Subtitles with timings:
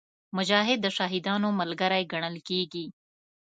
[0.37, 2.85] مجاهد د شهیدانو ملګری ګڼل کېږي.